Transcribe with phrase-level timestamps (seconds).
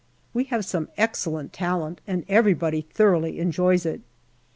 [0.33, 4.01] We have some excellent talent, and everybody thoroughly enjoys it.